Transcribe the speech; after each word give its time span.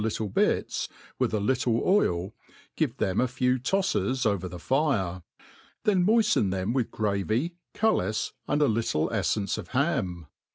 little 0.03 0.29
bits, 0.29 0.89
with 1.19 1.31
a 1.31 1.39
little 1.39 1.75
wl, 1.79 2.33
give 2.75 2.97
them 2.97 3.21
a 3.21 3.27
few 3.27 3.59
tofles 3.59 4.25
over 4.25 4.49
the 4.49 4.57
fire; 4.57 5.21
then 5.83 6.03
nioifteii 6.03 6.49
them 6.49 6.73
with 6.73 6.89
gravy, 6.89 7.55
cullis, 7.75 8.31
and 8.47 8.63
a 8.63 8.67
little 8.67 9.09
eilence 9.11 9.59
of 9.59 9.67
ham. 9.67 10.25